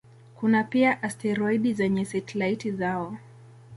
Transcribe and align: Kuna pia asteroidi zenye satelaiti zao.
Kuna 0.35 0.63
pia 0.63 0.93
asteroidi 1.09 1.73
zenye 1.81 2.05
satelaiti 2.15 2.71
zao. 2.81 3.05